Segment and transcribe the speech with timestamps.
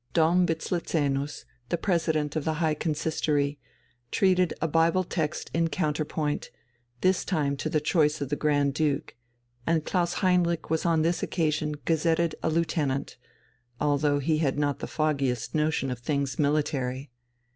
[0.13, 3.59] Dom Wislezenus, the President of the High Consistory,
[4.09, 6.49] treated a Bible text in counterpoint,
[7.01, 9.15] this time to the choice of the Grand Duke,
[9.67, 13.17] and Klaus Heinrich was on this occasion gazetted a Lieutenant,
[13.79, 17.11] although he had not the foggiest notion of things military....